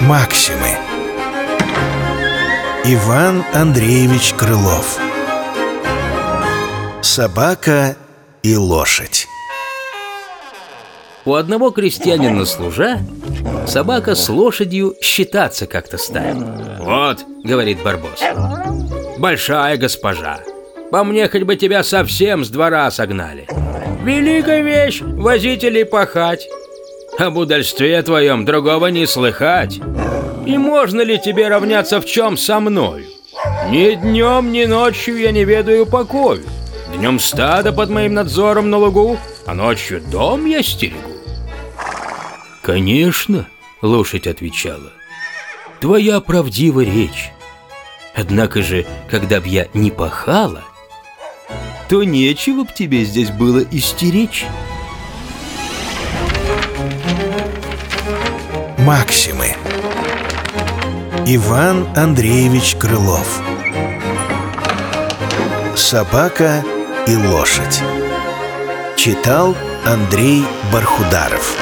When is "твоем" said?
28.02-28.44